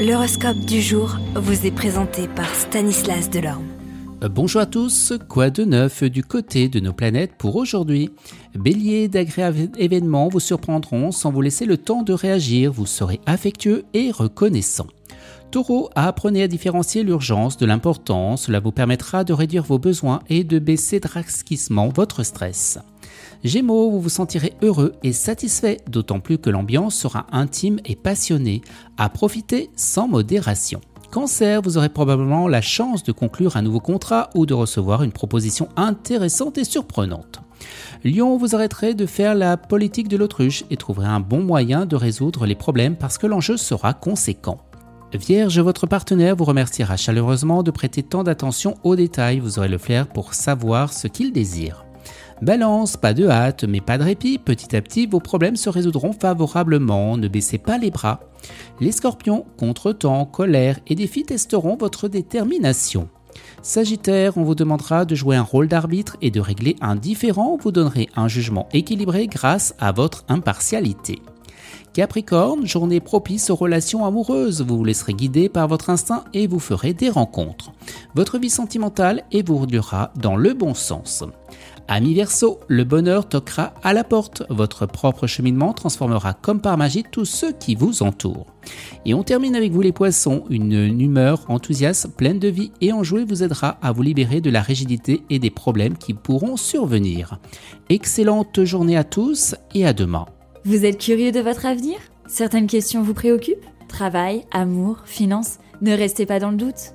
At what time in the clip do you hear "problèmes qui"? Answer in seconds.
95.50-96.14